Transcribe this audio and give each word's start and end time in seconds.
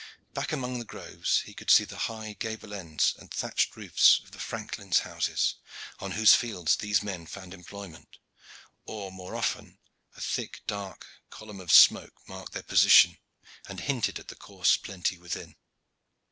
Back 0.33 0.51
among 0.51 0.79
the 0.79 0.83
groves 0.83 1.41
he 1.41 1.53
could 1.53 1.69
see 1.69 1.83
the 1.83 1.95
high 2.09 2.33
gable 2.33 2.73
ends 2.73 3.13
and 3.19 3.31
thatched 3.31 3.75
roofs 3.75 4.19
of 4.23 4.31
the 4.31 4.39
franklins' 4.39 5.01
houses, 5.01 5.57
on 5.99 6.13
whose 6.13 6.33
fields 6.33 6.75
these 6.75 7.03
men 7.03 7.27
found 7.27 7.53
employment, 7.53 8.17
or 8.85 9.11
more 9.11 9.35
often 9.35 9.77
a 10.15 10.21
thick 10.21 10.61
dark 10.65 11.05
column 11.29 11.59
of 11.59 11.71
smoke 11.71 12.19
marked 12.27 12.53
their 12.53 12.63
position 12.63 13.19
and 13.67 13.81
hinted 13.81 14.17
at 14.17 14.29
the 14.29 14.35
coarse 14.35 14.75
plenty 14.75 15.19
within. 15.19 15.55